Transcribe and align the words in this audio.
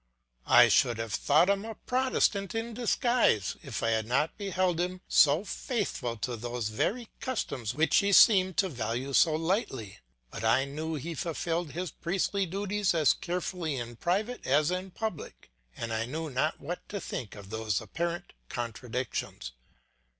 I 0.47 0.67
should 0.67 0.97
have 0.97 1.13
thought 1.13 1.47
him 1.47 1.63
a 1.63 1.75
Protestant 1.75 2.55
in 2.55 2.73
disguise 2.73 3.55
if 3.61 3.83
I 3.83 3.91
had 3.91 4.07
not 4.07 4.35
beheld 4.35 4.79
him 4.81 5.01
so 5.07 5.43
faithful 5.45 6.17
to 6.25 6.35
those 6.35 6.69
very 6.69 7.09
customs 7.19 7.75
which 7.75 7.97
he 7.97 8.11
seemed 8.11 8.57
to 8.57 8.67
value 8.69 9.13
so 9.13 9.35
lightly; 9.35 9.99
but 10.31 10.43
I 10.43 10.65
knew 10.65 10.95
he 10.95 11.13
fulfilled 11.13 11.73
his 11.73 11.91
priestly 11.91 12.47
duties 12.47 12.95
as 12.95 13.13
carefully 13.13 13.75
in 13.75 13.95
private 13.95 14.47
as 14.47 14.71
in 14.71 14.89
public, 14.89 15.51
and 15.77 15.93
I 15.93 16.05
knew 16.05 16.31
not 16.31 16.59
what 16.59 16.89
to 16.89 16.99
think 16.99 17.35
of 17.35 17.51
these 17.51 17.79
apparent 17.79 18.33
contradictions. 18.49 19.51